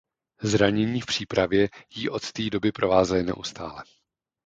[0.43, 3.83] Zranění v přípravě jí od tý doby provázely neustále.